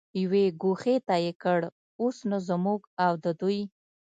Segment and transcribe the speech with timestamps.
[0.21, 1.59] یوې ګوښې ته یې کړ،
[2.01, 3.61] اوس نو زموږ او د دوی.